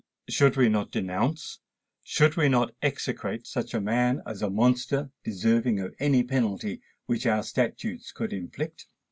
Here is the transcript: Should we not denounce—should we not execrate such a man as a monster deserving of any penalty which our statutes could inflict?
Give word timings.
Should 0.27 0.57
we 0.57 0.67
not 0.67 0.89
denounce—should 0.89 2.35
we 2.35 2.49
not 2.49 2.73
execrate 2.81 3.45
such 3.45 3.75
a 3.75 3.79
man 3.79 4.23
as 4.25 4.41
a 4.41 4.49
monster 4.49 5.11
deserving 5.23 5.79
of 5.79 5.93
any 5.99 6.23
penalty 6.23 6.81
which 7.05 7.27
our 7.27 7.43
statutes 7.43 8.11
could 8.11 8.33
inflict? 8.33 8.87